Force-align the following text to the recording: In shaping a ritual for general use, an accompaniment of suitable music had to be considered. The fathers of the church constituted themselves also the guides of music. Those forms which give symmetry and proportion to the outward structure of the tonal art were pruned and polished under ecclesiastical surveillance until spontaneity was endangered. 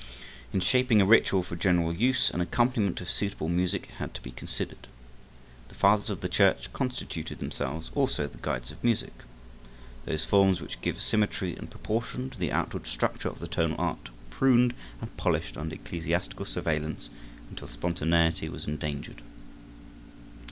In 0.51 0.61
shaping 0.61 0.99
a 0.99 1.05
ritual 1.05 1.43
for 1.43 1.55
general 1.55 1.93
use, 1.93 2.31
an 2.31 2.41
accompaniment 2.41 3.01
of 3.01 3.09
suitable 3.11 3.47
music 3.49 3.85
had 3.99 4.15
to 4.15 4.21
be 4.23 4.31
considered. 4.31 4.87
The 5.69 5.75
fathers 5.75 6.09
of 6.09 6.21
the 6.21 6.27
church 6.27 6.73
constituted 6.73 7.37
themselves 7.37 7.91
also 7.93 8.25
the 8.25 8.39
guides 8.39 8.71
of 8.71 8.83
music. 8.83 9.13
Those 10.05 10.25
forms 10.25 10.59
which 10.59 10.81
give 10.81 10.99
symmetry 10.99 11.55
and 11.55 11.69
proportion 11.69 12.31
to 12.31 12.39
the 12.39 12.51
outward 12.51 12.87
structure 12.87 13.29
of 13.29 13.37
the 13.37 13.47
tonal 13.47 13.77
art 13.79 14.05
were 14.09 14.15
pruned 14.35 14.73
and 15.01 15.15
polished 15.17 15.55
under 15.55 15.75
ecclesiastical 15.75 16.47
surveillance 16.47 17.11
until 17.51 17.67
spontaneity 17.67 18.49
was 18.49 18.65
endangered. 18.65 19.21